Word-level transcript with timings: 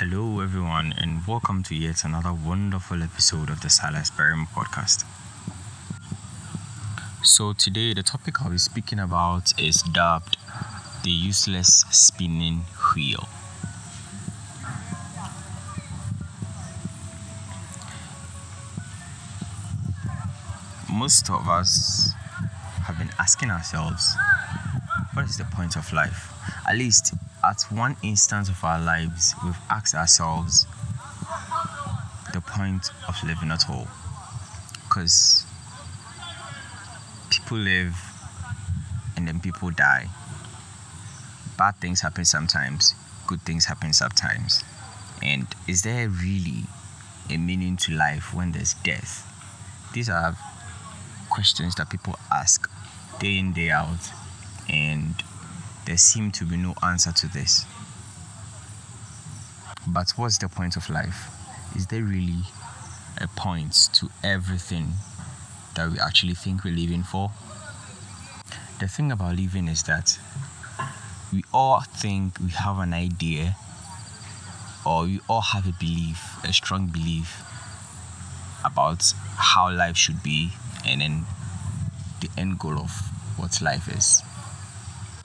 Hello, 0.00 0.40
everyone, 0.40 0.94
and 0.96 1.26
welcome 1.26 1.62
to 1.64 1.74
yet 1.74 2.04
another 2.04 2.32
wonderful 2.32 3.02
episode 3.02 3.50
of 3.50 3.60
the 3.60 3.68
Silas 3.68 4.10
Barimah 4.10 4.48
podcast. 4.48 5.04
So, 7.22 7.52
today, 7.52 7.92
the 7.92 8.02
topic 8.02 8.40
I'll 8.40 8.50
be 8.50 8.56
speaking 8.56 8.98
about 8.98 9.52
is 9.60 9.82
dubbed 9.82 10.38
the 11.04 11.10
useless 11.10 11.84
spinning 11.90 12.62
wheel. 12.96 13.28
Most 20.90 21.28
of 21.28 21.46
us 21.46 22.14
have 22.84 22.96
been 22.96 23.10
asking 23.18 23.50
ourselves, 23.50 24.16
what 25.12 25.26
is 25.26 25.36
the 25.36 25.44
point 25.44 25.76
of 25.76 25.92
life? 25.92 26.32
At 26.66 26.78
least 26.78 26.99
at 27.50 27.62
one 27.72 27.96
instance 28.04 28.48
of 28.48 28.62
our 28.62 28.80
lives, 28.80 29.34
we've 29.44 29.58
asked 29.68 29.92
ourselves 29.96 30.66
the 32.32 32.40
point 32.40 32.90
of 33.08 33.16
living 33.24 33.50
at 33.50 33.68
all. 33.68 33.88
Because 34.84 35.44
people 37.28 37.58
live 37.58 37.96
and 39.16 39.26
then 39.26 39.40
people 39.40 39.70
die. 39.70 40.06
Bad 41.58 41.74
things 41.80 42.00
happen 42.00 42.24
sometimes, 42.24 42.94
good 43.26 43.42
things 43.42 43.64
happen 43.64 43.92
sometimes. 43.92 44.62
And 45.20 45.48
is 45.66 45.82
there 45.82 46.08
really 46.08 46.62
a 47.30 47.36
meaning 47.36 47.76
to 47.78 47.92
life 47.92 48.32
when 48.32 48.52
there's 48.52 48.74
death? 48.74 49.26
These 49.92 50.08
are 50.08 50.36
questions 51.30 51.74
that 51.74 51.90
people 51.90 52.14
ask 52.30 52.70
day 53.18 53.38
in, 53.38 53.52
day 53.52 53.70
out. 53.70 54.08
And 54.68 55.20
there 55.86 55.96
seems 55.96 56.38
to 56.38 56.44
be 56.44 56.56
no 56.56 56.74
answer 56.82 57.12
to 57.12 57.28
this. 57.28 57.64
But 59.86 60.10
what's 60.16 60.38
the 60.38 60.48
point 60.48 60.76
of 60.76 60.88
life? 60.90 61.28
Is 61.74 61.86
there 61.86 62.02
really 62.02 62.42
a 63.18 63.28
point 63.28 63.88
to 63.94 64.10
everything 64.22 64.88
that 65.74 65.90
we 65.90 65.98
actually 65.98 66.34
think 66.34 66.64
we're 66.64 66.74
living 66.74 67.02
for? 67.02 67.30
The 68.78 68.88
thing 68.88 69.10
about 69.10 69.36
living 69.36 69.68
is 69.68 69.82
that 69.84 70.18
we 71.32 71.44
all 71.52 71.80
think 71.80 72.38
we 72.40 72.50
have 72.50 72.78
an 72.78 72.92
idea 72.92 73.56
or 74.84 75.04
we 75.04 75.20
all 75.28 75.40
have 75.40 75.66
a 75.66 75.72
belief, 75.72 76.42
a 76.44 76.52
strong 76.52 76.86
belief 76.86 77.42
about 78.64 79.12
how 79.36 79.70
life 79.72 79.96
should 79.96 80.22
be 80.22 80.50
and 80.86 81.00
then 81.00 81.24
the 82.20 82.28
end 82.36 82.58
goal 82.58 82.78
of 82.78 82.90
what 83.36 83.60
life 83.62 83.88
is 83.88 84.22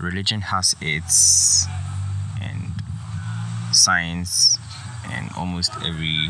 religion 0.05 0.41
has 0.41 0.75
its 0.81 1.65
and 2.39 2.71
science 3.71 4.57
and 5.11 5.29
almost 5.35 5.71
every 5.83 6.29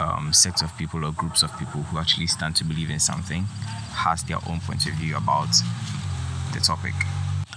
um, 0.00 0.32
of 0.62 0.76
people 0.78 1.04
or 1.04 1.12
groups 1.12 1.42
of 1.42 1.50
people 1.58 1.82
who 1.82 1.98
actually 1.98 2.26
stand 2.26 2.56
to 2.56 2.64
believe 2.64 2.90
in 2.90 3.00
something 3.00 3.44
has 3.92 4.22
their 4.24 4.38
own 4.48 4.60
point 4.60 4.86
of 4.86 4.92
view 4.94 5.16
about 5.16 5.48
the 6.52 6.60
topic. 6.60 6.94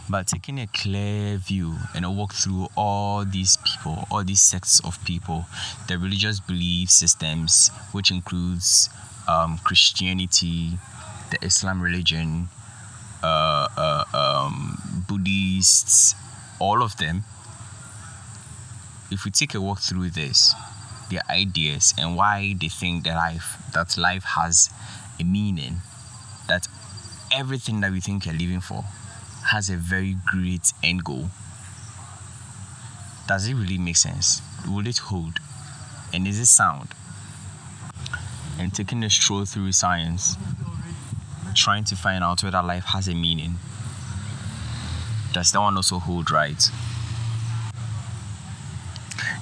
But 0.10 0.28
taking 0.28 0.60
a 0.60 0.68
clear 0.68 1.38
view 1.38 1.76
and 1.96 2.04
a 2.04 2.12
walk 2.12 2.34
through 2.34 2.68
all 2.76 3.24
these 3.24 3.58
people, 3.58 4.06
all 4.12 4.24
these 4.24 4.42
sects 4.42 4.82
of 4.82 5.04
people, 5.06 5.46
the 5.88 5.98
religious 5.98 6.40
belief 6.42 6.90
systems, 6.90 7.70
which 7.94 8.12
includes 8.12 8.90
um, 9.28 9.60
Christianity, 9.64 10.78
the 11.32 11.38
Islam 11.46 11.82
religion, 11.82 12.50
uh, 13.24 13.63
All 16.60 16.82
of 16.82 16.98
them, 16.98 17.24
if 19.12 19.26
we 19.26 19.32
take 19.32 19.54
a 19.54 19.62
walk 19.62 19.80
through 19.80 20.10
this, 20.12 20.54
their 21.10 21.22
ideas 21.30 21.94
and 21.98 22.16
why 22.16 22.56
they 22.60 22.70
think 22.70 23.04
that 23.04 23.16
life 23.16 23.58
that 23.74 23.98
life 23.98 24.24
has 24.24 24.70
a 25.20 25.24
meaning, 25.24 25.78
that 26.48 26.68
everything 27.32 27.82
that 27.82 27.92
we 27.92 28.00
think 28.00 28.26
we're 28.26 28.34
living 28.34 28.62
for 28.62 28.84
has 29.52 29.70
a 29.70 29.76
very 29.76 30.16
great 30.26 30.72
end 30.84 31.04
goal. 31.04 31.30
Does 33.28 33.48
it 33.48 33.54
really 33.54 33.78
make 33.78 33.98
sense? 33.98 34.42
Will 34.68 34.88
it 34.88 34.98
hold? 34.98 35.40
And 36.14 36.28
is 36.28 36.40
it 36.40 36.46
sound? 36.46 36.90
And 38.60 38.74
taking 38.74 39.04
a 39.04 39.10
stroll 39.10 39.46
through 39.46 39.72
science, 39.72 40.38
trying 41.56 41.84
to 41.86 41.96
find 41.96 42.24
out 42.24 42.44
whether 42.44 42.62
life 42.62 42.86
has 42.86 43.08
a 43.08 43.16
meaning. 43.16 43.56
Does 45.34 45.52
that 45.52 45.60
one 45.60 45.76
also 45.76 45.98
hold 45.98 46.30
right? 46.30 46.70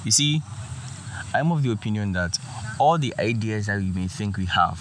You 0.04 0.10
see, 0.10 0.42
I'm 1.34 1.52
of 1.52 1.62
the 1.62 1.70
opinion 1.70 2.12
that 2.12 2.38
all 2.78 2.98
the 2.98 3.14
ideas 3.18 3.66
that 3.66 3.78
we 3.78 3.90
may 3.92 4.08
think 4.08 4.36
we 4.36 4.46
have 4.46 4.80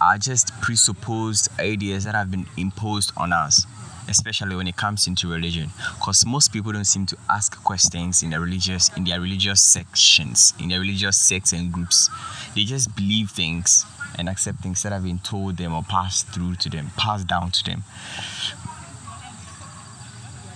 are 0.00 0.18
just 0.18 0.52
presupposed 0.60 1.48
ideas 1.60 2.04
that 2.04 2.14
have 2.14 2.30
been 2.30 2.46
imposed 2.56 3.12
on 3.16 3.32
us, 3.32 3.64
especially 4.08 4.56
when 4.56 4.66
it 4.66 4.76
comes 4.76 5.06
into 5.06 5.30
religion. 5.30 5.70
Because 5.94 6.26
most 6.26 6.52
people 6.52 6.72
don't 6.72 6.84
seem 6.84 7.06
to 7.06 7.16
ask 7.30 7.62
questions 7.62 8.22
in 8.22 8.30
their 8.30 8.40
religious 8.40 8.90
in 8.96 9.04
their 9.04 9.20
religious 9.20 9.62
sections, 9.62 10.52
in 10.60 10.68
their 10.70 10.80
religious 10.80 11.16
sects 11.16 11.52
and 11.52 11.72
groups. 11.72 12.10
They 12.54 12.64
just 12.64 12.94
believe 12.96 13.30
things 13.30 13.86
and 14.18 14.28
accept 14.28 14.58
things 14.58 14.82
that 14.82 14.92
have 14.92 15.04
been 15.04 15.20
told 15.20 15.56
them 15.56 15.72
or 15.72 15.82
passed 15.82 16.28
through 16.28 16.56
to 16.56 16.68
them, 16.68 16.90
passed 16.96 17.26
down 17.26 17.50
to 17.52 17.64
them. 17.64 17.84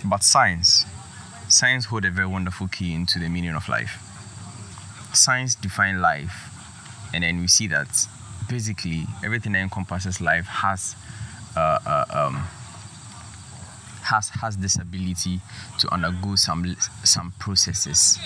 But 0.08 0.22
science, 0.22 0.86
science 1.48 1.84
hold 1.84 2.06
a 2.06 2.10
very 2.10 2.26
wonderful 2.26 2.66
key 2.68 2.94
into 2.94 3.18
the 3.18 3.28
meaning 3.28 3.54
of 3.54 3.68
life. 3.68 4.00
Science 5.12 5.54
define 5.54 6.00
life, 6.00 6.48
and 7.12 7.22
then 7.22 7.40
we 7.40 7.46
see 7.46 7.66
that 7.66 8.06
basically 8.48 9.04
everything 9.22 9.52
that 9.52 9.58
encompasses 9.58 10.20
life 10.22 10.46
has 10.46 10.96
uh, 11.56 11.78
uh, 11.84 12.04
um, 12.10 12.34
has 14.04 14.30
has 14.30 14.56
this 14.56 14.78
ability 14.78 15.40
to 15.78 15.92
undergo 15.92 16.36
some 16.36 16.74
some 17.04 17.32
processes 17.38 18.18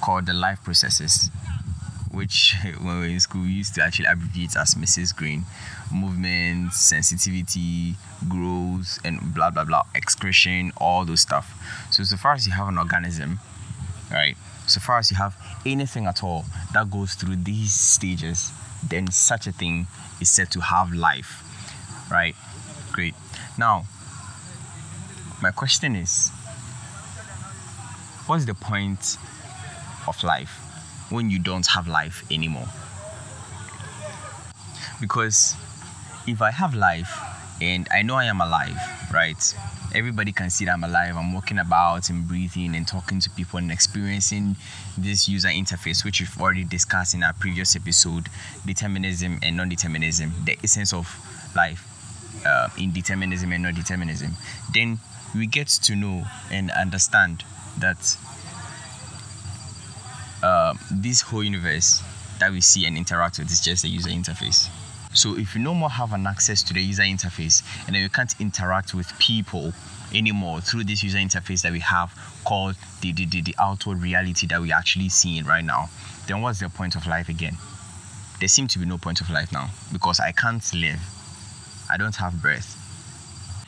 called 0.00 0.24
the 0.24 0.32
life 0.32 0.62
processes 0.64 1.30
which 2.16 2.56
when 2.80 2.94
we 2.94 3.00
were 3.00 3.06
in 3.06 3.20
school 3.20 3.42
we 3.42 3.48
used 3.48 3.74
to 3.74 3.82
actually 3.82 4.06
abbreviate 4.06 4.56
as 4.56 4.74
Mrs. 4.74 5.14
Green. 5.14 5.44
Movement, 5.92 6.72
sensitivity, 6.72 7.94
growth, 8.28 8.98
and 9.04 9.34
blah 9.34 9.50
blah 9.50 9.64
blah, 9.64 9.84
excretion, 9.94 10.72
all 10.78 11.04
those 11.04 11.20
stuff. 11.20 11.54
So 11.90 12.02
so 12.02 12.16
far 12.16 12.32
as 12.32 12.46
you 12.46 12.52
have 12.54 12.68
an 12.68 12.78
organism, 12.78 13.38
right? 14.10 14.36
So 14.66 14.80
far 14.80 14.98
as 14.98 15.10
you 15.10 15.16
have 15.16 15.36
anything 15.64 16.06
at 16.06 16.24
all 16.24 16.44
that 16.72 16.90
goes 16.90 17.14
through 17.14 17.36
these 17.36 17.72
stages, 17.72 18.50
then 18.82 19.10
such 19.10 19.46
a 19.46 19.52
thing 19.52 19.86
is 20.20 20.28
said 20.28 20.50
to 20.52 20.60
have 20.60 20.92
life. 20.92 21.42
Right? 22.10 22.34
Great. 22.92 23.14
Now, 23.58 23.84
my 25.42 25.50
question 25.50 25.94
is 25.94 26.30
what's 28.26 28.44
the 28.44 28.54
point 28.54 29.18
of 30.08 30.22
life? 30.24 30.65
When 31.10 31.30
you 31.30 31.38
don't 31.38 31.66
have 31.66 31.88
life 31.88 32.24
anymore. 32.30 32.66
Because 35.00 35.54
if 36.26 36.42
I 36.42 36.50
have 36.50 36.74
life 36.74 37.20
and 37.60 37.88
I 37.92 38.02
know 38.02 38.14
I 38.14 38.24
am 38.24 38.40
alive, 38.40 38.76
right? 39.12 39.54
Everybody 39.94 40.32
can 40.32 40.50
see 40.50 40.64
that 40.64 40.72
I'm 40.72 40.84
alive. 40.84 41.16
I'm 41.16 41.32
walking 41.32 41.58
about 41.58 42.10
and 42.10 42.26
breathing 42.26 42.74
and 42.74 42.86
talking 42.86 43.20
to 43.20 43.30
people 43.30 43.58
and 43.58 43.70
experiencing 43.70 44.56
this 44.98 45.28
user 45.28 45.48
interface, 45.48 46.04
which 46.04 46.20
we've 46.20 46.40
already 46.40 46.64
discussed 46.64 47.14
in 47.14 47.22
our 47.22 47.32
previous 47.32 47.76
episode 47.76 48.28
determinism 48.66 49.38
and 49.42 49.56
non 49.56 49.68
determinism, 49.68 50.32
the 50.44 50.58
essence 50.62 50.92
of 50.92 51.08
life 51.54 51.86
uh, 52.44 52.68
in 52.78 52.92
determinism 52.92 53.52
and 53.52 53.62
non 53.62 53.74
determinism. 53.74 54.32
Then 54.72 54.98
we 55.34 55.46
get 55.46 55.68
to 55.68 55.94
know 55.94 56.24
and 56.50 56.70
understand 56.72 57.44
that 57.78 58.16
this 60.90 61.20
whole 61.20 61.42
universe 61.42 62.02
that 62.38 62.52
we 62.52 62.60
see 62.60 62.86
and 62.86 62.96
interact 62.96 63.38
with 63.38 63.50
is 63.50 63.60
just 63.60 63.84
a 63.84 63.88
user 63.88 64.10
interface. 64.10 64.68
So 65.14 65.36
if 65.38 65.54
you 65.54 65.62
no 65.62 65.74
more 65.74 65.88
have 65.88 66.12
an 66.12 66.26
access 66.26 66.62
to 66.64 66.74
the 66.74 66.82
user 66.82 67.02
interface 67.02 67.62
and 67.86 67.94
then 67.94 68.02
you 68.02 68.10
can't 68.10 68.34
interact 68.38 68.94
with 68.94 69.18
people 69.18 69.72
anymore 70.14 70.60
through 70.60 70.84
this 70.84 71.02
user 71.02 71.18
interface 71.18 71.62
that 71.62 71.72
we 71.72 71.80
have 71.80 72.12
called 72.44 72.76
the, 73.00 73.12
the, 73.12 73.24
the, 73.26 73.40
the 73.40 73.54
outward 73.58 74.02
reality 74.02 74.46
that 74.46 74.60
we're 74.60 74.74
actually 74.74 75.08
seeing 75.08 75.44
right 75.44 75.64
now, 75.64 75.88
then 76.26 76.42
what's 76.42 76.60
the 76.60 76.68
point 76.68 76.96
of 76.96 77.06
life 77.06 77.28
again? 77.28 77.56
There 78.40 78.48
seems 78.48 78.72
to 78.74 78.78
be 78.78 78.84
no 78.84 78.98
point 78.98 79.20
of 79.22 79.30
life 79.30 79.52
now 79.52 79.70
because 79.92 80.20
I 80.20 80.32
can't 80.32 80.62
live. 80.74 81.00
I 81.90 81.96
don't 81.96 82.16
have 82.16 82.42
breath. 82.42 82.82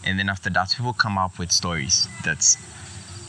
And 0.05 0.19
then 0.19 0.29
after 0.29 0.51
that, 0.51 0.75
people 0.77 0.93
come 0.93 1.17
up 1.17 1.39
with 1.39 1.51
stories 1.51 2.09
that 2.25 2.57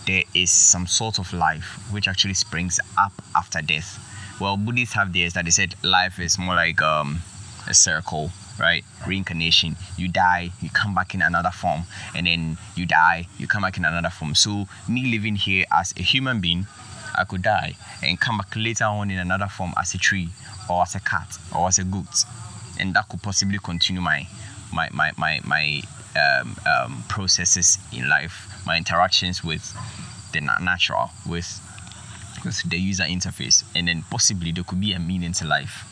there 0.10 0.24
is 0.34 0.50
some 0.50 0.88
sort 0.88 1.20
of 1.20 1.32
life 1.34 1.78
which 1.92 2.08
actually 2.08 2.34
springs 2.34 2.80
up 2.98 3.14
after 3.36 3.62
death. 3.62 4.00
Well, 4.42 4.58
Buddhists 4.58 4.96
have 4.96 5.14
theirs 5.14 5.34
that 5.34 5.46
they 5.46 5.52
said 5.52 5.76
life 5.84 6.20
is 6.20 6.40
more 6.40 6.56
like 6.56 6.82
um, 6.82 7.20
a 7.68 7.76
circle, 7.76 8.32
right? 8.60 8.84
Reincarnation. 9.06 9.76
You 9.98 10.08
die, 10.08 10.50
you 10.62 10.72
come 10.72 10.96
back 10.96 11.14
in 11.14 11.22
another 11.22 11.52
form, 11.52 11.84
and 12.16 12.26
then 12.26 12.58
you 12.76 12.88
die, 12.88 13.28
you 13.38 13.46
come 13.46 13.62
back 13.62 13.78
in 13.78 13.86
another 13.86 14.10
form. 14.10 14.34
So, 14.34 14.66
me 14.88 15.12
living 15.12 15.36
here 15.36 15.66
as 15.72 15.94
a 15.96 16.02
human 16.02 16.42
being, 16.42 16.66
I 17.16 17.26
could 17.26 17.44
die 17.44 17.76
and 18.02 18.20
come 18.20 18.40
back 18.40 18.56
later 18.56 18.86
on 18.86 19.12
in 19.12 19.20
another 19.20 19.48
form 19.48 19.74
as 19.78 19.94
a 19.94 20.00
tree, 20.00 20.30
or 20.68 20.82
as 20.82 20.96
a 20.96 21.02
cat, 21.02 21.38
or 21.56 21.68
as 21.68 21.78
a 21.78 21.84
goat, 21.84 22.26
and 22.80 22.96
that 22.96 23.10
could 23.10 23.22
possibly 23.22 23.60
continue 23.60 24.02
my 24.02 24.26
my 24.74 24.90
my 24.92 25.12
my, 25.18 25.40
my 25.46 25.84
um, 26.16 26.56
um, 26.66 27.04
processes 27.08 27.78
in 27.92 28.10
life, 28.10 28.62
my 28.66 28.78
interactions 28.78 29.44
with 29.44 29.76
the 30.34 30.42
natural, 30.42 31.12
with 31.28 31.62
with 32.46 32.70
the 32.70 32.78
user 32.78 33.04
interface, 33.04 33.64
and 33.76 33.88
then 33.88 34.04
possibly 34.10 34.52
there 34.52 34.64
could 34.64 34.80
be 34.80 34.94
a 34.94 35.00
meaning 35.00 35.34
to 35.34 35.46
life. 35.46 35.86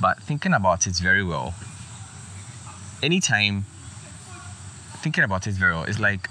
But 0.00 0.22
thinking 0.22 0.52
about 0.52 0.86
it 0.86 0.96
very 0.96 1.24
well, 1.24 1.54
anytime 3.02 3.64
thinking 5.02 5.24
about 5.24 5.46
it 5.46 5.54
very 5.54 5.72
well, 5.72 5.84
it's 5.84 5.98
like 5.98 6.28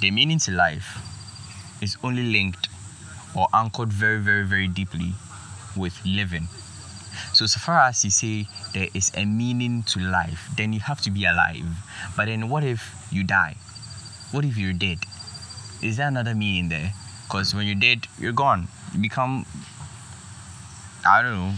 the 0.00 0.10
meaning 0.10 0.38
to 0.38 0.52
life 0.52 0.98
is 1.82 1.96
only 2.02 2.22
linked 2.22 2.68
or 3.36 3.48
anchored 3.52 3.92
very, 3.92 4.18
very, 4.18 4.44
very 4.44 4.68
deeply 4.68 5.12
with 5.76 6.00
living. 6.04 6.48
So, 7.32 7.46
so 7.46 7.60
far 7.60 7.80
as 7.80 8.04
you 8.04 8.10
say 8.10 8.46
there 8.72 8.88
is 8.94 9.10
a 9.16 9.24
meaning 9.24 9.82
to 9.84 10.00
life, 10.00 10.48
then 10.56 10.72
you 10.72 10.80
have 10.80 11.00
to 11.02 11.10
be 11.10 11.24
alive. 11.24 11.66
But 12.16 12.26
then, 12.26 12.48
what 12.48 12.64
if 12.64 12.94
you 13.10 13.24
die? 13.24 13.56
What 14.30 14.44
if 14.44 14.56
you're 14.56 14.72
dead? 14.72 14.98
Is 15.82 15.96
there 15.96 16.08
another 16.08 16.34
meaning 16.34 16.68
there? 16.68 16.92
Because 17.24 17.54
when 17.54 17.66
you're 17.66 17.76
dead, 17.76 18.06
you're 18.18 18.32
gone. 18.32 18.68
You 18.92 19.00
become, 19.00 19.46
I 21.06 21.22
don't 21.22 21.34
know. 21.34 21.54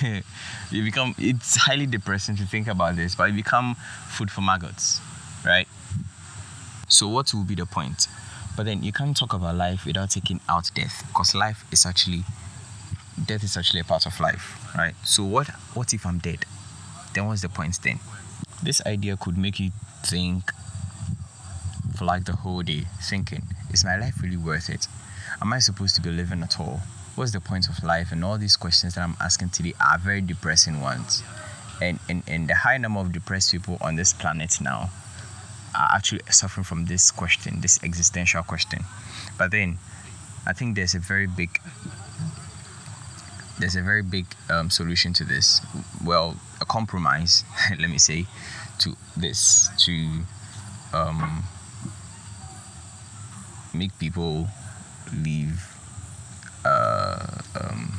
you 0.70 0.84
become, 0.84 1.14
it's 1.18 1.56
highly 1.56 1.86
depressing 1.86 2.36
to 2.36 2.44
think 2.46 2.66
about 2.66 2.96
this, 2.96 3.14
but 3.14 3.30
you 3.30 3.34
become 3.34 3.74
food 4.08 4.30
for 4.30 4.40
maggots, 4.40 5.00
right? 5.44 5.68
So, 6.88 7.08
what 7.08 7.32
will 7.34 7.44
be 7.44 7.54
the 7.54 7.66
point? 7.66 8.08
But 8.56 8.66
then 8.66 8.82
you 8.82 8.92
can't 8.92 9.16
talk 9.16 9.34
about 9.34 9.54
life 9.54 9.86
without 9.86 10.10
taking 10.10 10.40
out 10.48 10.70
death, 10.74 11.04
because 11.08 11.34
life 11.34 11.64
is 11.70 11.86
actually 11.86 12.24
death 13.26 13.44
is 13.44 13.56
actually 13.56 13.80
a 13.80 13.84
part 13.84 14.06
of 14.06 14.18
life, 14.20 14.74
right? 14.76 14.94
So 15.04 15.24
what 15.24 15.48
what 15.74 15.92
if 15.92 16.06
I'm 16.06 16.18
dead? 16.18 16.44
Then 17.14 17.26
what's 17.26 17.42
the 17.42 17.48
point 17.48 17.78
then? 17.82 17.98
This 18.62 18.84
idea 18.86 19.16
could 19.16 19.38
make 19.38 19.60
you 19.60 19.70
think 20.04 20.52
for 21.96 22.04
like 22.04 22.24
the 22.24 22.36
whole 22.36 22.62
day, 22.62 22.84
thinking, 23.02 23.42
is 23.72 23.84
my 23.84 23.96
life 23.96 24.22
really 24.22 24.36
worth 24.36 24.70
it? 24.70 24.86
Am 25.42 25.52
I 25.52 25.58
supposed 25.58 25.94
to 25.96 26.00
be 26.00 26.10
living 26.10 26.42
at 26.42 26.60
all? 26.60 26.80
What's 27.16 27.32
the 27.32 27.40
point 27.40 27.68
of 27.68 27.82
life? 27.82 28.12
And 28.12 28.24
all 28.24 28.38
these 28.38 28.56
questions 28.56 28.94
that 28.94 29.02
I'm 29.02 29.16
asking 29.20 29.50
today 29.50 29.74
are 29.80 29.98
very 29.98 30.20
depressing 30.20 30.80
ones. 30.80 31.22
And, 31.82 31.98
and, 32.08 32.22
and 32.28 32.48
the 32.48 32.54
high 32.54 32.78
number 32.78 33.00
of 33.00 33.12
depressed 33.12 33.52
people 33.52 33.78
on 33.80 33.96
this 33.96 34.12
planet 34.12 34.60
now 34.60 34.90
are 35.76 35.88
actually 35.94 36.20
suffering 36.30 36.64
from 36.64 36.86
this 36.86 37.10
question, 37.10 37.60
this 37.60 37.82
existential 37.82 38.42
question. 38.42 38.84
But 39.36 39.50
then 39.50 39.78
I 40.46 40.52
think 40.52 40.76
there's 40.76 40.94
a 40.94 41.00
very 41.00 41.26
big 41.26 41.60
there's 43.58 43.76
a 43.76 43.82
very 43.82 44.02
big 44.02 44.26
um, 44.50 44.70
solution 44.70 45.12
to 45.14 45.24
this. 45.24 45.60
Well, 46.04 46.36
a 46.60 46.64
compromise, 46.64 47.44
let 47.78 47.90
me 47.90 47.98
say, 47.98 48.26
to 48.80 48.96
this 49.16 49.68
to 49.84 50.20
um, 50.92 51.44
make 53.74 53.96
people 53.98 54.48
leave. 55.14 55.74
Uh, 56.64 57.40
um, 57.60 57.92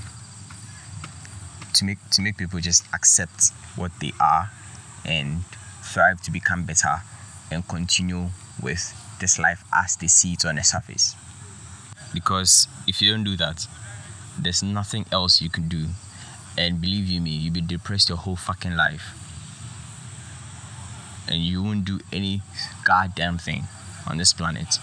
to 1.73 1.85
make 1.85 1.97
to 2.11 2.21
make 2.21 2.38
people 2.38 2.59
just 2.59 2.85
accept 2.94 3.51
what 3.75 3.91
they 4.01 4.11
are 4.19 4.50
and 5.06 5.44
thrive 5.81 6.21
to 6.21 6.31
become 6.31 6.65
better 6.65 7.01
and 7.51 7.67
continue 7.67 8.27
with 8.61 8.94
this 9.19 9.39
life 9.39 9.63
as 9.73 9.95
they 9.97 10.07
see 10.07 10.33
it 10.33 10.45
on 10.45 10.56
the 10.56 10.63
surface. 10.63 11.15
Because 12.13 12.67
if 12.88 13.01
you 13.01 13.11
don't 13.11 13.23
do 13.23 13.35
that, 13.38 13.67
there's 14.44 14.63
nothing 14.63 15.06
else 15.12 15.41
you 15.41 15.50
can 15.50 15.68
do. 15.68 15.88
And 16.57 16.81
believe 16.81 17.07
you 17.07 17.21
me, 17.21 17.31
you'll 17.31 17.53
be 17.53 17.62
depressed 17.62 18.09
your 18.09 18.18
whole 18.18 18.36
fucking 18.36 18.75
life. 18.75 19.15
And 21.27 21.41
you 21.41 21.63
won't 21.63 21.86
do 21.86 22.00
any 22.12 22.41
goddamn 22.83 23.38
thing 23.38 23.65
on 24.07 24.18
this 24.18 24.33
planet. 24.33 24.80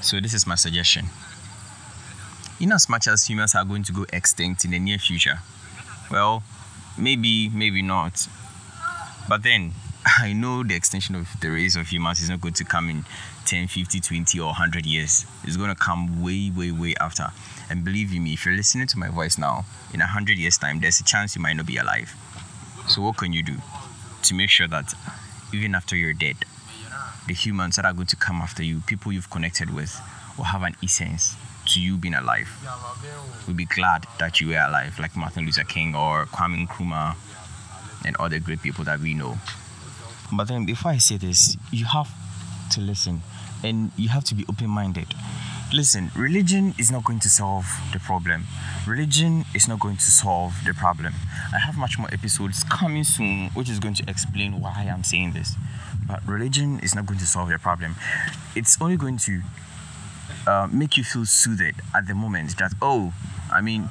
So 0.00 0.20
this 0.20 0.34
is 0.34 0.46
my 0.46 0.54
suggestion. 0.56 1.06
In 2.60 2.72
as 2.72 2.88
much 2.88 3.08
as 3.08 3.28
humans 3.28 3.54
are 3.54 3.64
going 3.64 3.84
to 3.84 3.92
go 3.92 4.06
extinct 4.12 4.64
in 4.64 4.72
the 4.72 4.78
near 4.78 4.98
future, 4.98 5.38
well, 6.10 6.42
maybe, 6.98 7.48
maybe 7.48 7.82
not. 7.82 8.28
But 9.28 9.42
then 9.42 9.72
I 10.06 10.34
know 10.34 10.62
the 10.62 10.74
extension 10.74 11.14
of 11.14 11.28
the 11.40 11.48
race 11.48 11.76
of 11.76 11.88
humans 11.88 12.20
is 12.20 12.28
not 12.28 12.40
going 12.40 12.54
to 12.54 12.64
come 12.64 12.90
in 12.90 13.06
10, 13.46 13.68
50, 13.68 14.00
20, 14.00 14.38
or 14.38 14.46
100 14.46 14.84
years. 14.84 15.24
It's 15.44 15.56
going 15.56 15.70
to 15.70 15.74
come 15.74 16.22
way, 16.22 16.50
way, 16.54 16.72
way 16.72 16.94
after. 17.00 17.28
And 17.70 17.84
believe 17.84 18.12
me, 18.12 18.34
if 18.34 18.44
you're 18.44 18.54
listening 18.54 18.86
to 18.88 18.98
my 18.98 19.08
voice 19.08 19.38
now, 19.38 19.64
in 19.94 20.00
100 20.00 20.36
years' 20.36 20.58
time, 20.58 20.80
there's 20.80 21.00
a 21.00 21.04
chance 21.04 21.34
you 21.34 21.40
might 21.40 21.54
not 21.54 21.64
be 21.64 21.78
alive. 21.78 22.14
So, 22.88 23.00
what 23.00 23.16
can 23.16 23.32
you 23.32 23.42
do 23.42 23.56
to 24.22 24.34
make 24.34 24.50
sure 24.50 24.68
that 24.68 24.92
even 25.54 25.74
after 25.74 25.96
you're 25.96 26.12
dead, 26.12 26.36
the 27.26 27.34
humans 27.34 27.76
that 27.76 27.86
are 27.86 27.94
going 27.94 28.06
to 28.08 28.16
come 28.16 28.42
after 28.42 28.62
you, 28.62 28.80
people 28.80 29.10
you've 29.10 29.30
connected 29.30 29.74
with, 29.74 29.98
will 30.36 30.44
have 30.44 30.62
an 30.64 30.76
essence 30.82 31.34
to 31.68 31.80
you 31.80 31.96
being 31.96 32.14
alive? 32.14 32.50
We'll 33.46 33.56
be 33.56 33.64
glad 33.64 34.06
that 34.18 34.38
you 34.38 34.48
were 34.48 34.64
alive, 34.66 34.98
like 34.98 35.16
Martin 35.16 35.46
Luther 35.46 35.64
King 35.64 35.94
or 35.94 36.26
Kwame 36.26 36.66
Nkrumah 36.66 37.16
and 38.04 38.16
other 38.16 38.38
great 38.38 38.60
people 38.60 38.84
that 38.84 39.00
we 39.00 39.14
know. 39.14 39.38
But 40.32 40.48
then, 40.48 40.64
before 40.66 40.90
I 40.92 40.98
say 40.98 41.16
this, 41.16 41.56
you 41.70 41.84
have 41.84 42.10
to 42.72 42.80
listen 42.80 43.22
and 43.62 43.90
you 43.96 44.08
have 44.08 44.24
to 44.24 44.34
be 44.34 44.44
open 44.48 44.68
minded. 44.68 45.14
Listen, 45.72 46.10
religion 46.14 46.74
is 46.78 46.90
not 46.90 47.04
going 47.04 47.18
to 47.20 47.28
solve 47.28 47.66
the 47.92 47.98
problem. 47.98 48.44
Religion 48.86 49.44
is 49.54 49.66
not 49.66 49.80
going 49.80 49.96
to 49.96 50.10
solve 50.10 50.54
the 50.64 50.74
problem. 50.74 51.14
I 51.52 51.58
have 51.58 51.76
much 51.76 51.98
more 51.98 52.08
episodes 52.12 52.62
coming 52.64 53.02
soon, 53.02 53.48
which 53.50 53.68
is 53.68 53.80
going 53.80 53.94
to 53.94 54.04
explain 54.08 54.60
why 54.60 54.88
I'm 54.92 55.02
saying 55.02 55.32
this. 55.32 55.56
But 56.06 56.26
religion 56.26 56.80
is 56.80 56.94
not 56.94 57.06
going 57.06 57.18
to 57.18 57.26
solve 57.26 57.48
the 57.48 57.58
problem. 57.58 57.96
It's 58.54 58.80
only 58.80 58.96
going 58.96 59.16
to 59.18 59.42
uh, 60.46 60.68
make 60.70 60.96
you 60.96 61.04
feel 61.04 61.24
soothed 61.24 61.80
at 61.94 62.06
the 62.06 62.14
moment 62.14 62.56
that, 62.58 62.72
oh, 62.82 63.12
I 63.52 63.60
mean, 63.60 63.88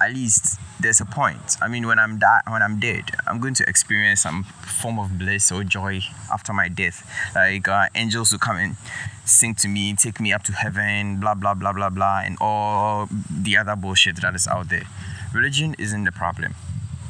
at 0.00 0.12
least 0.12 0.58
there's 0.80 1.00
a 1.00 1.06
point. 1.06 1.56
I 1.62 1.68
mean, 1.68 1.86
when 1.86 1.98
I'm 1.98 2.18
di- 2.18 2.42
when 2.48 2.62
I'm 2.62 2.78
dead, 2.78 3.04
I'm 3.26 3.40
going 3.40 3.54
to 3.54 3.68
experience 3.68 4.22
some 4.22 4.44
form 4.44 4.98
of 4.98 5.18
bliss 5.18 5.50
or 5.50 5.64
joy 5.64 6.00
after 6.32 6.52
my 6.52 6.68
death. 6.68 7.08
Like 7.34 7.66
uh, 7.68 7.88
angels 7.94 8.32
will 8.32 8.38
come 8.38 8.56
and 8.56 8.76
sing 9.24 9.54
to 9.56 9.68
me, 9.68 9.94
take 9.94 10.20
me 10.20 10.32
up 10.32 10.42
to 10.44 10.52
heaven, 10.52 11.18
blah 11.20 11.34
blah 11.34 11.54
blah 11.54 11.72
blah 11.72 11.90
blah, 11.90 12.20
and 12.24 12.36
all 12.40 13.08
the 13.30 13.56
other 13.56 13.76
bullshit 13.76 14.20
that 14.20 14.34
is 14.34 14.46
out 14.46 14.68
there. 14.68 14.84
Religion 15.32 15.74
isn't 15.78 16.04
the 16.04 16.12
problem. 16.12 16.54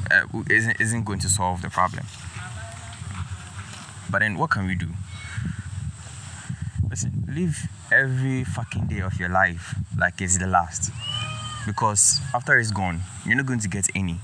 Uh, 0.09 0.43
isn't 0.49 0.79
isn't 0.79 1.03
going 1.03 1.19
to 1.19 1.29
solve 1.29 1.61
the 1.61 1.69
problem. 1.69 2.05
But 4.09 4.19
then, 4.19 4.37
what 4.37 4.51
can 4.51 4.65
we 4.65 4.75
do? 4.75 4.87
Listen, 6.89 7.25
live 7.27 7.67
every 7.91 8.45
fucking 8.45 8.87
day 8.87 9.01
of 9.01 9.19
your 9.19 9.29
life 9.29 9.75
like 9.97 10.21
it's 10.21 10.37
the 10.37 10.47
last 10.47 10.91
because 11.67 12.21
after 12.33 12.57
it's 12.57 12.71
gone, 12.71 13.01
you're 13.25 13.35
not 13.35 13.45
going 13.45 13.59
to 13.59 13.67
get 13.67 13.87
any. 13.93 14.19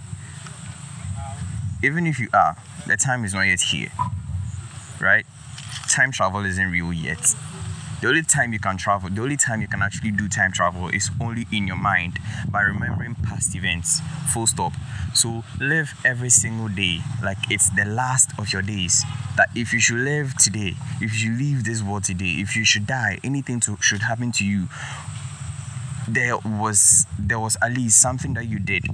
Even 1.83 2.07
if 2.07 2.17
you 2.17 2.29
are, 2.33 2.55
the 2.87 2.95
time 2.95 3.25
is 3.25 3.33
not 3.33 3.41
yet 3.41 3.59
here, 3.59 3.89
right? 4.99 5.25
Time 5.89 6.11
travel 6.11 6.45
isn't 6.45 6.71
real 6.71 6.93
yet. 6.93 7.35
The 8.01 8.07
only 8.07 8.23
time 8.23 8.51
you 8.51 8.59
can 8.59 8.77
travel, 8.77 9.09
the 9.09 9.21
only 9.21 9.37
time 9.37 9.61
you 9.61 9.67
can 9.67 9.81
actually 9.81 10.11
do 10.11 10.27
time 10.27 10.51
travel 10.51 10.87
is 10.89 11.11
only 11.21 11.45
in 11.51 11.67
your 11.67 11.77
mind 11.77 12.19
by 12.49 12.61
remembering 12.61 13.15
past 13.15 13.55
events. 13.55 14.01
Full 14.33 14.47
stop. 14.47 14.73
So 15.13 15.43
live 15.59 15.93
every 16.03 16.29
single 16.29 16.69
day 16.69 16.99
like 17.21 17.37
it's 17.49 17.69
the 17.69 17.85
last 17.85 18.31
of 18.37 18.51
your 18.51 18.61
days. 18.61 19.03
That 19.37 19.49
if 19.55 19.73
you 19.73 19.79
should 19.79 19.99
live 19.99 20.35
today, 20.37 20.75
if 21.01 21.21
you 21.21 21.33
leave 21.33 21.65
this 21.65 21.83
world 21.83 22.05
today, 22.05 22.39
if 22.39 22.55
you 22.55 22.65
should 22.65 22.87
die, 22.87 23.19
anything 23.23 23.59
to, 23.61 23.77
should 23.81 24.01
happen 24.01 24.31
to 24.33 24.45
you 24.45 24.67
there 26.07 26.37
was 26.37 27.02
there 27.19 27.39
was 27.39 27.57
at 27.61 27.73
least 27.73 27.99
something 27.99 28.33
that 28.33 28.45
you 28.45 28.59
did 28.59 28.85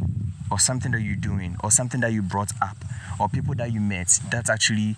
or 0.51 0.59
something 0.59 0.91
that 0.91 1.01
you're 1.01 1.15
doing 1.15 1.55
or 1.63 1.71
something 1.71 2.01
that 2.01 2.11
you 2.11 2.21
brought 2.21 2.51
up 2.61 2.77
or 3.19 3.29
people 3.29 3.55
that 3.55 3.71
you 3.71 3.79
met 3.79 4.19
that 4.31 4.49
actually 4.49 4.95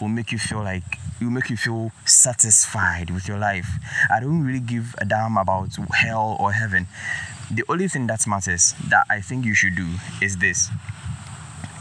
will 0.00 0.08
make 0.08 0.32
you 0.32 0.38
feel 0.38 0.62
like 0.62 0.98
will 1.20 1.30
make 1.30 1.50
you 1.50 1.56
feel 1.56 1.92
satisfied 2.06 3.10
with 3.10 3.28
your 3.28 3.38
life. 3.38 3.68
I 4.10 4.20
don't 4.20 4.42
really 4.42 4.60
give 4.60 4.94
a 4.98 5.04
damn 5.04 5.36
about 5.36 5.76
hell 5.92 6.36
or 6.40 6.52
heaven. 6.52 6.86
The 7.50 7.64
only 7.68 7.88
thing 7.88 8.06
that 8.06 8.26
matters 8.26 8.74
that 8.88 9.06
I 9.10 9.20
think 9.20 9.44
you 9.44 9.54
should 9.54 9.76
do 9.76 9.86
is 10.22 10.38
this. 10.38 10.70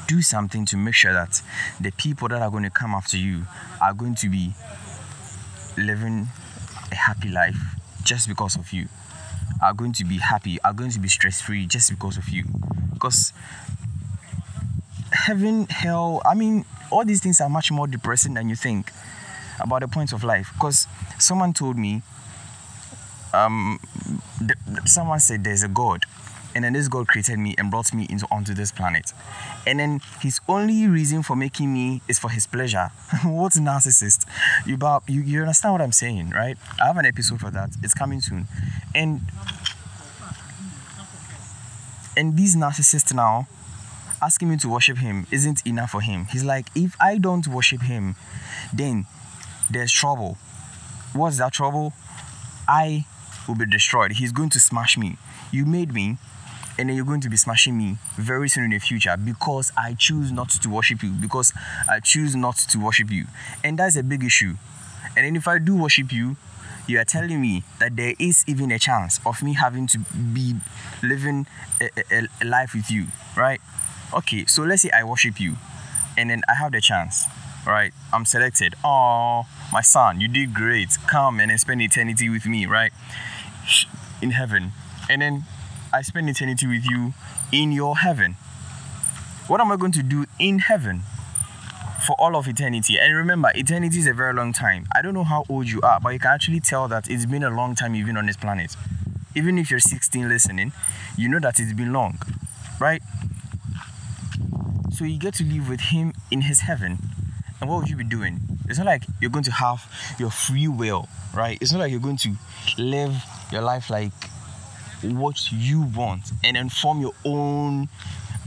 Do 0.07 0.21
something 0.21 0.65
to 0.65 0.77
make 0.77 0.95
sure 0.95 1.13
that 1.13 1.41
the 1.79 1.91
people 1.91 2.27
that 2.29 2.41
are 2.41 2.49
going 2.49 2.63
to 2.63 2.69
come 2.69 2.93
after 2.93 3.15
you 3.15 3.45
are 3.81 3.93
going 3.93 4.15
to 4.15 4.29
be 4.29 4.53
living 5.77 6.27
a 6.91 6.95
happy 6.95 7.29
life 7.29 7.59
just 8.03 8.27
because 8.27 8.55
of 8.57 8.73
you 8.73 8.87
are 9.61 9.73
going 9.73 9.93
to 9.93 10.05
be 10.05 10.17
happy, 10.17 10.59
are 10.61 10.73
going 10.73 10.91
to 10.91 10.99
be 10.99 11.07
stress 11.07 11.41
free 11.41 11.65
just 11.65 11.89
because 11.89 12.17
of 12.17 12.29
you. 12.29 12.45
Because 12.93 13.33
heaven, 15.11 15.65
hell. 15.67 16.21
I 16.25 16.33
mean, 16.33 16.65
all 16.91 17.05
these 17.05 17.21
things 17.21 17.41
are 17.41 17.49
much 17.49 17.71
more 17.71 17.87
depressing 17.87 18.33
than 18.33 18.49
you 18.49 18.55
think 18.55 18.91
about 19.59 19.81
the 19.81 19.87
points 19.87 20.13
of 20.13 20.23
life. 20.23 20.51
Because 20.53 20.87
someone 21.17 21.53
told 21.53 21.77
me, 21.77 22.01
um, 23.33 23.79
th- 24.39 24.57
someone 24.85 25.19
said 25.19 25.43
there's 25.43 25.63
a 25.63 25.67
God, 25.67 26.05
and 26.55 26.63
then 26.63 26.73
this 26.73 26.87
God 26.87 27.07
created 27.07 27.37
me 27.37 27.55
and 27.57 27.69
brought 27.69 27.93
me 27.93 28.07
into 28.09 28.27
onto 28.31 28.53
this 28.53 28.71
planet, 28.71 29.13
and 29.67 29.79
then 29.79 30.01
his 30.21 30.39
only 30.47 30.87
reason 30.87 31.23
for 31.23 31.35
making 31.35 31.73
me 31.73 32.01
is 32.07 32.19
for 32.19 32.29
his 32.29 32.47
pleasure. 32.47 32.89
What's 33.23 33.55
a 33.57 33.59
narcissist? 33.59 34.25
You, 34.65 34.77
you 35.07 35.21
you 35.21 35.39
understand 35.41 35.73
what 35.73 35.81
I'm 35.81 35.91
saying, 35.91 36.31
right? 36.31 36.57
I 36.81 36.87
have 36.87 36.97
an 36.97 37.05
episode 37.05 37.39
for 37.39 37.51
that. 37.51 37.69
It's 37.83 37.93
coming 37.93 38.21
soon, 38.21 38.47
and 38.95 39.21
and 42.17 42.35
these 42.35 42.55
narcissists 42.55 43.13
now 43.13 43.47
asking 44.21 44.49
me 44.49 44.57
to 44.57 44.69
worship 44.69 44.97
him 44.97 45.25
isn't 45.31 45.65
enough 45.65 45.91
for 45.91 46.01
him. 46.01 46.25
He's 46.25 46.43
like, 46.43 46.67
if 46.75 46.95
I 46.99 47.17
don't 47.17 47.47
worship 47.47 47.81
him, 47.83 48.15
then 48.73 49.05
there's 49.69 49.91
trouble. 49.91 50.37
What's 51.13 51.37
that 51.37 51.53
trouble? 51.53 51.93
I 52.67 53.05
will 53.47 53.55
be 53.55 53.65
destroyed. 53.65 54.13
He's 54.13 54.31
going 54.31 54.49
to 54.51 54.59
smash 54.59 54.97
me. 54.97 55.17
You 55.51 55.65
made 55.65 55.93
me, 55.93 56.17
and 56.79 56.87
then 56.87 56.95
you're 56.95 57.05
going 57.05 57.19
to 57.19 57.29
be 57.29 57.35
smashing 57.35 57.77
me 57.77 57.97
very 58.15 58.47
soon 58.47 58.63
in 58.63 58.69
the 58.69 58.79
future 58.79 59.17
because 59.17 59.69
I 59.77 59.95
choose 59.95 60.31
not 60.31 60.47
to 60.49 60.69
worship 60.69 61.03
you, 61.03 61.11
because 61.11 61.51
I 61.89 61.99
choose 61.99 62.37
not 62.37 62.55
to 62.55 62.79
worship 62.79 63.11
you. 63.11 63.25
And 63.65 63.77
that's 63.77 63.97
a 63.97 64.03
big 64.03 64.23
issue. 64.23 64.53
And 65.17 65.25
then 65.25 65.35
if 65.35 65.45
I 65.45 65.59
do 65.59 65.75
worship 65.75 66.13
you, 66.13 66.37
you 66.87 66.97
are 66.97 67.03
telling 67.03 67.41
me 67.41 67.63
that 67.79 67.97
there 67.97 68.13
is 68.17 68.45
even 68.47 68.71
a 68.71 68.79
chance 68.79 69.19
of 69.25 69.43
me 69.43 69.55
having 69.55 69.87
to 69.87 69.99
be 69.99 70.55
living 71.03 71.47
a, 71.81 71.89
a, 72.11 72.27
a 72.41 72.45
life 72.45 72.73
with 72.73 72.89
you, 72.89 73.07
right? 73.35 73.59
Okay, 74.13 74.45
so 74.45 74.63
let's 74.63 74.83
say 74.83 74.89
I 74.91 75.03
worship 75.03 75.37
you 75.39 75.57
and 76.17 76.29
then 76.29 76.43
I 76.47 76.53
have 76.53 76.71
the 76.71 76.79
chance, 76.79 77.25
right? 77.67 77.91
I'm 78.13 78.23
selected. 78.23 78.75
Oh, 78.85 79.45
my 79.73 79.81
son, 79.81 80.21
you 80.21 80.29
did 80.29 80.53
great. 80.53 80.97
Come 81.07 81.41
and 81.41 81.59
spend 81.59 81.81
eternity 81.81 82.29
with 82.29 82.45
me, 82.45 82.65
right? 82.65 82.93
In 84.21 84.31
heaven. 84.31 84.71
And 85.09 85.21
then 85.21 85.43
I 85.91 86.01
spend 86.01 86.29
eternity 86.29 86.67
with 86.67 86.85
you 86.85 87.13
in 87.51 87.71
your 87.71 87.97
heaven. 87.97 88.33
What 89.47 89.59
am 89.61 89.71
I 89.71 89.77
going 89.77 89.91
to 89.93 90.03
do 90.03 90.25
in 90.37 90.59
heaven? 90.59 91.03
for 92.05 92.15
all 92.19 92.35
of 92.35 92.47
eternity. 92.47 92.97
And 92.97 93.15
remember, 93.15 93.51
eternity 93.53 93.99
is 93.99 94.07
a 94.07 94.13
very 94.13 94.33
long 94.33 94.53
time. 94.53 94.87
I 94.95 95.01
don't 95.01 95.13
know 95.13 95.23
how 95.23 95.43
old 95.49 95.67
you 95.67 95.81
are, 95.81 95.99
but 95.99 96.13
you 96.13 96.19
can 96.19 96.31
actually 96.31 96.59
tell 96.59 96.87
that 96.87 97.09
it's 97.09 97.25
been 97.25 97.43
a 97.43 97.49
long 97.49 97.75
time 97.75 97.93
been 97.93 98.17
on 98.17 98.25
this 98.25 98.37
planet. 98.37 98.75
Even 99.35 99.57
if 99.57 99.69
you're 99.69 99.79
16 99.79 100.27
listening, 100.27 100.71
you 101.17 101.29
know 101.29 101.39
that 101.39 101.59
it's 101.59 101.73
been 101.73 101.93
long, 101.93 102.17
right? 102.79 103.01
So 104.93 105.05
you 105.05 105.19
get 105.19 105.35
to 105.35 105.43
live 105.43 105.69
with 105.69 105.81
Him 105.81 106.13
in 106.31 106.41
His 106.41 106.61
heaven. 106.61 106.97
And 107.61 107.69
what 107.69 107.81
would 107.81 107.89
you 107.89 107.97
be 107.97 108.03
doing? 108.05 108.39
It's 108.67 108.77
not 108.77 108.87
like 108.87 109.03
you're 109.21 109.29
going 109.29 109.43
to 109.43 109.51
have 109.51 109.85
your 110.17 110.31
free 110.31 110.67
will, 110.67 111.07
right? 111.33 111.57
It's 111.61 111.71
not 111.71 111.79
like 111.79 111.91
you're 111.91 111.99
going 111.99 112.17
to 112.17 112.35
live 112.77 113.23
your 113.51 113.61
life 113.61 113.89
like 113.89 114.13
what 115.03 115.51
you 115.51 115.81
want 115.95 116.31
and 116.43 116.55
then 116.55 116.69
form 116.69 117.01
your 117.01 117.13
own 117.25 117.89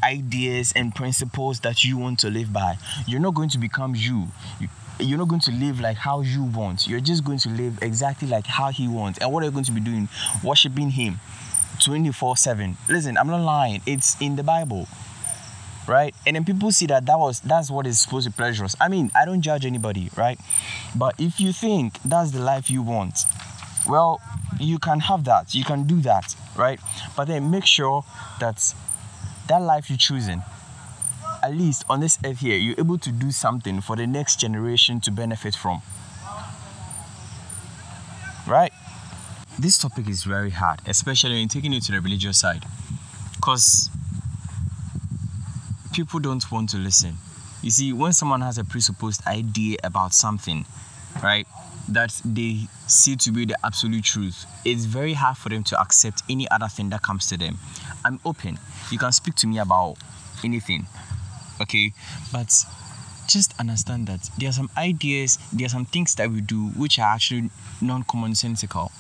ideas 0.03 0.73
and 0.75 0.95
principles 0.95 1.61
that 1.61 1.85
you 1.85 1.97
want 1.97 2.19
to 2.21 2.31
live 2.31 2.53
by. 2.53 2.77
You're 3.07 3.21
not 3.21 3.35
going 3.35 3.49
to 3.51 3.59
become 3.59 3.95
you. 3.95 4.29
you 4.61 4.69
you're 5.01 5.19
not 5.19 5.29
going 5.29 5.41
to 5.41 5.51
live 5.53 5.81
like 5.81 5.97
how 5.97 6.21
you 6.21 6.45
want. 6.45 6.87
You're 6.87 7.01
just 7.01 7.25
going 7.25 7.39
to 7.39 7.49
live 7.49 7.79
exactly 7.83 8.29
like 8.29 8.47
how 8.47 8.71
he 8.71 8.89
wants. 8.89 9.19
And 9.19 9.33
what 9.33 9.43
are 9.43 9.47
you 9.47 9.53
going 9.53 9.65
to 9.65 9.73
be 9.73 9.81
doing? 9.81 10.09
Worshiping 10.45 10.91
him 10.91 11.21
24 11.83 12.37
7. 12.37 12.77
Listen, 12.89 13.17
I'm 13.17 13.27
not 13.27 13.43
lying. 13.43 13.81
It's 13.87 14.21
in 14.21 14.37
the 14.37 14.43
Bible. 14.43 14.87
Right? 15.89 16.15
And 16.27 16.37
then 16.37 16.45
people 16.45 16.71
see 16.71 16.87
that 16.87 17.07
that 17.07 17.19
was 17.19 17.41
that's 17.41 17.69
what 17.69 17.89
is 17.89 17.99
supposed 17.99 18.29
to 18.29 18.33
pleasure 18.33 18.65
us. 18.65 18.77
I 18.81 18.89
mean, 18.89 19.11
I 19.17 19.25
don't 19.25 19.41
judge 19.41 19.67
anybody, 19.67 20.11
right? 20.17 20.39
But 20.95 21.15
if 21.19 21.41
you 21.41 21.53
think 21.53 22.01
that's 22.05 22.31
the 22.31 22.39
life 22.39 22.71
you 22.71 22.83
want, 22.83 23.25
well, 23.89 24.21
you 24.65 24.79
can 24.79 25.01
have 25.01 25.25
that. 25.25 25.55
You 25.55 25.65
can 25.65 25.85
do 25.85 26.01
that, 26.03 26.35
right? 26.57 26.81
But 27.17 27.29
then 27.29 27.51
make 27.51 27.67
sure 27.67 28.05
that 28.41 28.75
that 29.49 29.61
life 29.61 29.91
you're 29.91 29.99
choosing, 29.99 30.43
at 31.43 31.55
least 31.55 31.85
on 31.91 32.01
this 32.01 32.19
earth 32.25 32.41
here, 32.41 32.57
you're 32.57 32.79
able 32.79 32.99
to 32.99 33.11
do 33.11 33.31
something 33.31 33.81
for 33.81 33.97
the 33.97 34.07
next 34.07 34.41
generation 34.41 35.01
to 35.01 35.11
benefit 35.11 35.55
from. 35.55 35.83
Right? 38.47 38.73
This 39.59 39.79
topic 39.79 40.09
is 40.09 40.25
very 40.25 40.51
hard, 40.51 40.81
especially 40.87 41.35
when 41.35 41.49
taking 41.49 41.73
it 41.73 41.83
to 41.85 41.93
the 41.93 42.01
religious 42.01 42.39
side. 42.39 42.65
Because 43.37 43.91
people 45.93 46.21
don't 46.21 46.51
want 46.51 46.71
to 46.71 46.77
listen. 46.77 47.17
You 47.63 47.71
see, 47.71 47.93
when 47.93 48.13
someone 48.13 48.41
has 48.41 48.59
a 48.59 48.65
presupposed 48.65 49.25
idea 49.27 49.77
about 49.85 50.15
something, 50.15 50.65
right, 51.23 51.47
that 51.93 52.21
they 52.25 52.67
see 52.87 53.17
to 53.17 53.31
be 53.33 53.45
the 53.45 53.57
absolute 53.65 54.05
truth, 54.05 54.47
it's 54.65 54.85
very 54.85 55.15
hard 55.15 55.37
for 55.37 55.49
them 55.49 55.65
to 55.65 55.81
accept 55.81 56.23
any 56.29 56.49
other 56.51 56.69
thing 56.69 56.91
that 56.91 57.03
comes 57.03 57.29
to 57.29 57.37
them. 57.37 57.59
I'm 58.05 58.21
open. 58.25 58.59
You 58.91 58.99
can 58.99 59.13
speak 59.13 59.35
to 59.37 59.47
me 59.47 59.59
about 59.59 59.97
anything. 60.45 60.87
Okay? 61.61 61.93
But 62.33 62.53
just 63.29 63.59
understand 63.59 64.09
that 64.09 64.29
there 64.39 64.49
are 64.49 64.53
some 64.53 64.71
ideas, 64.77 65.39
there 65.53 65.67
are 65.67 65.71
some 65.71 65.85
things 65.85 66.15
that 66.17 66.31
we 66.31 66.41
do 66.41 66.69
which 66.77 66.99
are 66.99 67.15
actually 67.15 67.51
non 67.81 68.05
commonsensical. 68.05 68.91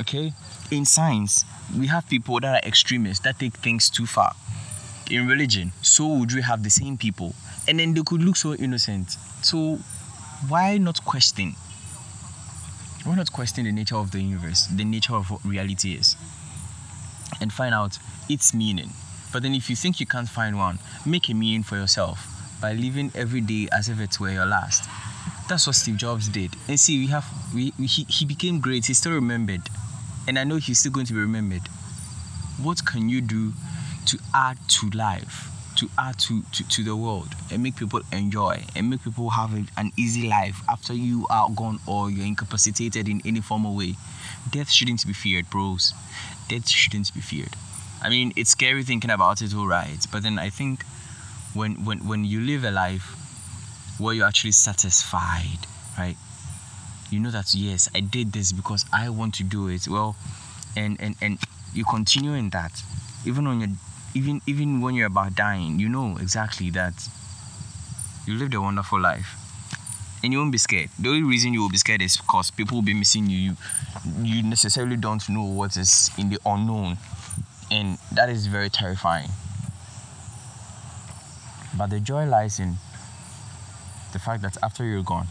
Okay? 0.00 0.32
In 0.70 0.84
science, 0.84 1.44
we 1.76 1.86
have 1.86 2.08
people 2.08 2.40
that 2.40 2.62
are 2.64 2.68
extremists 2.68 3.24
that 3.24 3.38
take 3.38 3.54
things 3.54 3.90
too 3.90 4.06
far. 4.06 4.32
In 5.10 5.26
religion, 5.26 5.72
so 5.80 6.06
would 6.06 6.32
we 6.34 6.42
have 6.42 6.62
the 6.62 6.70
same 6.70 6.98
people. 6.98 7.34
And 7.66 7.80
then 7.80 7.94
they 7.94 8.02
could 8.02 8.22
look 8.22 8.36
so 8.36 8.54
innocent. 8.54 9.16
So 9.42 9.78
why 10.46 10.78
not 10.78 11.04
question? 11.04 11.54
Why 13.04 13.16
not 13.16 13.32
question 13.32 13.64
the 13.64 13.72
nature 13.72 13.96
of 13.96 14.10
the 14.10 14.20
universe, 14.20 14.66
the 14.66 14.84
nature 14.84 15.14
of 15.14 15.30
what 15.30 15.44
reality 15.44 15.94
is? 15.94 16.16
and 17.40 17.52
find 17.52 17.74
out 17.74 17.98
its 18.28 18.54
meaning. 18.54 18.90
But 19.32 19.42
then, 19.42 19.54
if 19.54 19.68
you 19.68 19.76
think 19.76 20.00
you 20.00 20.06
can't 20.06 20.28
find 20.28 20.56
one, 20.56 20.78
make 21.04 21.28
a 21.28 21.34
meaning 21.34 21.62
for 21.62 21.76
yourself 21.76 22.26
by 22.60 22.72
living 22.72 23.12
every 23.14 23.40
day 23.40 23.68
as 23.72 23.88
if 23.88 24.00
it 24.00 24.18
were 24.18 24.30
your 24.30 24.46
last. 24.46 24.88
That's 25.48 25.66
what 25.66 25.76
Steve 25.76 25.96
Jobs 25.96 26.28
did. 26.28 26.54
And 26.66 26.78
see, 26.78 26.98
we 26.98 27.06
have 27.08 27.26
we, 27.54 27.72
we 27.78 27.86
he, 27.86 28.04
he 28.08 28.24
became 28.24 28.60
great. 28.60 28.86
He's 28.86 28.98
still 28.98 29.12
remembered, 29.12 29.62
and 30.26 30.38
I 30.38 30.44
know 30.44 30.56
he's 30.56 30.78
still 30.78 30.92
going 30.92 31.06
to 31.06 31.12
be 31.12 31.20
remembered. 31.20 31.66
What 32.60 32.84
can 32.84 33.08
you 33.08 33.20
do 33.20 33.52
to 34.06 34.18
add 34.34 34.58
to 34.68 34.90
life, 34.90 35.50
to 35.78 35.88
add 35.98 36.18
to, 36.18 36.42
to, 36.52 36.68
to 36.68 36.84
the 36.84 36.94
world, 36.94 37.28
and 37.50 37.62
make 37.62 37.76
people 37.76 38.00
enjoy, 38.12 38.62
and 38.76 38.90
make 38.90 39.02
people 39.02 39.30
have 39.30 39.54
a, 39.54 39.64
an 39.76 39.90
easy 39.96 40.28
life 40.28 40.60
after 40.68 40.92
you 40.92 41.26
are 41.30 41.48
gone 41.50 41.78
or 41.86 42.10
you're 42.10 42.26
incapacitated 42.26 43.08
in 43.08 43.20
any 43.24 43.40
form 43.40 43.66
or 43.66 43.74
way? 43.74 43.94
Death 44.50 44.70
shouldn't 44.70 45.06
be 45.06 45.12
feared, 45.12 45.50
bros 45.50 45.94
death 46.48 46.68
shouldn't 46.68 47.14
be 47.14 47.20
feared. 47.20 47.54
I 48.02 48.08
mean, 48.08 48.32
it's 48.36 48.50
scary 48.50 48.82
thinking 48.82 49.10
about 49.10 49.42
it, 49.42 49.54
all 49.54 49.66
right. 49.66 50.04
But 50.10 50.22
then 50.22 50.38
I 50.38 50.50
think 50.50 50.84
when 51.54 51.84
when 51.84 52.06
when 52.06 52.24
you 52.24 52.40
live 52.40 52.64
a 52.64 52.70
life 52.70 53.14
where 53.98 54.14
you're 54.14 54.26
actually 54.26 54.52
satisfied, 54.52 55.66
right? 55.96 56.16
You 57.10 57.20
know 57.20 57.30
that 57.30 57.54
yes, 57.54 57.88
I 57.94 58.00
did 58.00 58.32
this 58.32 58.52
because 58.52 58.84
I 58.92 59.10
want 59.10 59.34
to 59.34 59.44
do 59.44 59.68
it. 59.68 59.88
Well, 59.88 60.16
and 60.76 61.00
and 61.00 61.16
and 61.20 61.38
you 61.74 61.84
continue 61.84 62.32
in 62.32 62.50
that, 62.50 62.82
even 63.24 63.46
when 63.46 63.60
you're 63.60 63.76
even 64.14 64.40
even 64.46 64.80
when 64.80 64.94
you're 64.94 65.06
about 65.06 65.34
dying, 65.34 65.78
you 65.78 65.88
know 65.88 66.16
exactly 66.20 66.70
that 66.70 67.08
you 68.26 68.34
lived 68.34 68.54
a 68.54 68.60
wonderful 68.60 69.00
life 69.00 69.34
and 70.22 70.32
you 70.32 70.38
won't 70.38 70.52
be 70.52 70.58
scared. 70.58 70.90
The 70.98 71.08
only 71.08 71.22
reason 71.22 71.52
you 71.52 71.62
will 71.62 71.70
be 71.70 71.78
scared 71.78 72.02
is 72.02 72.16
because 72.16 72.50
people 72.50 72.76
will 72.76 72.82
be 72.82 72.94
missing 72.94 73.26
you. 73.28 73.38
You 73.38 73.56
you 74.22 74.42
necessarily 74.42 74.96
don't 74.96 75.28
know 75.28 75.44
what 75.44 75.76
is 75.76 76.10
in 76.18 76.30
the 76.30 76.38
unknown, 76.44 76.98
and 77.70 77.98
that 78.12 78.28
is 78.28 78.46
very 78.46 78.70
terrifying. 78.70 79.30
But 81.76 81.90
the 81.90 82.00
joy 82.00 82.26
lies 82.26 82.58
in 82.58 82.76
the 84.12 84.18
fact 84.18 84.42
that 84.42 84.56
after 84.62 84.84
you're 84.84 85.02
gone, 85.02 85.28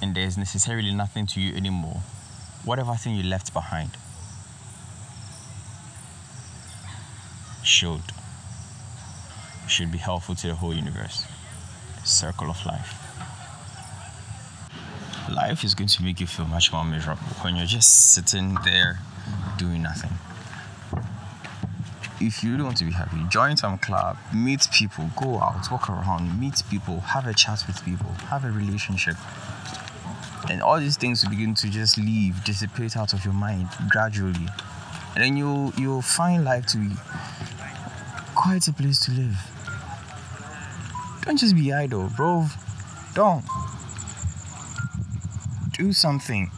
and 0.00 0.14
there's 0.14 0.38
necessarily 0.38 0.94
nothing 0.94 1.26
to 1.26 1.40
you 1.40 1.54
anymore, 1.56 2.00
whatever 2.64 2.94
thing 2.94 3.16
you 3.16 3.24
left 3.24 3.52
behind 3.52 3.90
should 7.78 8.06
should 9.68 9.92
be 9.92 9.98
helpful 9.98 10.34
to 10.34 10.46
the 10.48 10.54
whole 10.54 10.74
universe. 10.74 11.24
Circle 12.04 12.50
of 12.50 12.64
life 12.66 12.90
life 15.30 15.62
is 15.62 15.74
going 15.74 15.88
to 15.88 16.02
make 16.02 16.20
you 16.20 16.26
feel 16.26 16.46
much 16.46 16.72
more 16.72 16.84
miserable 16.84 17.22
when 17.42 17.54
you're 17.54 17.66
just 17.66 18.12
sitting 18.14 18.56
there 18.64 18.98
doing 19.58 19.82
nothing. 19.82 20.10
If 22.20 22.42
you 22.42 22.56
want 22.64 22.78
to 22.78 22.84
be 22.84 22.92
happy, 22.92 23.18
join 23.28 23.56
some 23.56 23.78
club, 23.78 24.16
meet 24.34 24.66
people, 24.72 25.08
go 25.16 25.38
out, 25.38 25.70
walk 25.70 25.88
around, 25.88 26.40
meet 26.40 26.62
people, 26.68 27.00
have 27.00 27.26
a 27.28 27.34
chat 27.34 27.62
with 27.66 27.84
people, 27.84 28.10
have 28.32 28.44
a 28.44 28.50
relationship. 28.50 29.16
And 30.50 30.62
all 30.62 30.80
these 30.80 30.96
things 30.96 31.22
will 31.22 31.30
begin 31.30 31.54
to 31.56 31.68
just 31.68 31.96
leave, 31.98 32.42
dissipate 32.42 32.96
out 32.96 33.12
of 33.12 33.24
your 33.24 33.34
mind 33.34 33.68
gradually. 33.88 34.48
And 35.14 35.24
then 35.24 35.36
you'll 35.36 35.72
you'll 35.76 36.02
find 36.02 36.44
life 36.44 36.66
to 36.66 36.78
be 36.78 36.90
quite 38.48 38.66
a 38.66 38.72
place 38.72 39.04
to 39.04 39.10
live. 39.10 39.36
Don't 41.20 41.36
just 41.36 41.54
be 41.54 41.70
idle, 41.70 42.10
bro. 42.16 42.46
Don't. 43.12 43.44
Do 45.76 45.92
something. 45.92 46.50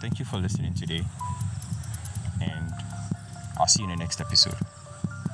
Thank 0.00 0.18
you 0.18 0.24
for 0.24 0.38
listening 0.38 0.74
today. 0.74 1.04
And 2.42 2.74
I'll 3.56 3.68
see 3.68 3.84
you 3.84 3.88
in 3.88 3.96
the 3.96 4.02
next 4.02 4.20
episode. 4.20 4.56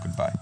Goodbye. 0.02 0.34